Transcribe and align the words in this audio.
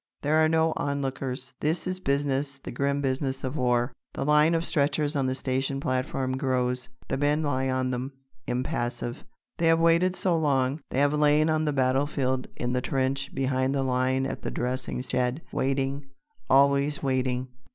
There 0.23 0.43
are 0.43 0.49
no 0.49 0.73
onlookers. 0.77 1.53
This 1.59 1.85
is 1.85 1.99
business, 1.99 2.57
the 2.57 2.71
grim 2.71 3.01
business 3.01 3.43
of 3.43 3.55
war. 3.55 3.93
The 4.13 4.25
line 4.25 4.55
of 4.55 4.65
stretchers 4.65 5.15
on 5.15 5.27
the 5.27 5.35
station 5.35 5.79
platform 5.79 6.37
grows. 6.37 6.89
The 7.07 7.17
men 7.17 7.43
lie 7.43 7.69
on 7.69 7.91
them, 7.91 8.13
impassive. 8.47 9.23
They 9.59 9.67
have 9.67 9.79
waited 9.79 10.15
so 10.15 10.35
long. 10.35 10.79
They 10.89 10.97
have 10.97 11.13
lain 11.13 11.51
on 11.51 11.65
the 11.65 11.71
battlefield, 11.71 12.47
in 12.55 12.73
the 12.73 12.81
trench, 12.81 13.35
behind 13.35 13.75
the 13.75 13.83
line 13.83 14.25
at 14.25 14.41
the 14.41 14.49
dressing 14.49 15.03
shed, 15.03 15.43
waiting, 15.51 16.07
always 16.49 17.03
waiting. 17.03 17.49